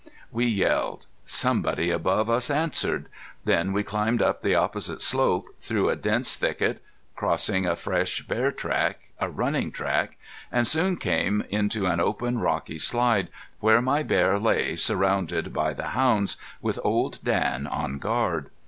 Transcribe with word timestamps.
We 0.31 0.47
yelled. 0.47 1.05
Somebody 1.27 1.91
above 1.91 2.27
us 2.27 2.49
answered. 2.49 3.07
Then 3.45 3.71
we 3.71 3.83
climbed 3.83 4.19
up 4.19 4.41
the 4.41 4.55
opposite 4.55 5.03
slope, 5.03 5.49
through 5.61 5.89
a 5.91 5.95
dense 5.95 6.35
thicket, 6.35 6.81
crossing 7.15 7.67
a 7.67 7.75
fresh 7.75 8.23
bear 8.27 8.51
track, 8.51 9.11
a 9.19 9.29
running 9.29 9.71
track, 9.71 10.17
and 10.51 10.65
soon 10.67 10.97
came 10.97 11.43
into 11.49 11.85
an 11.85 11.99
open 11.99 12.39
rocky 12.39 12.79
slide 12.79 13.29
where 13.59 13.79
my 13.79 14.01
bear 14.01 14.39
lay 14.39 14.75
surrounded 14.75 15.53
by 15.53 15.71
the 15.71 15.89
hounds, 15.89 16.35
with 16.63 16.79
Old 16.83 17.19
Dan 17.23 17.67
on 17.67 17.99
guard. 17.99 18.49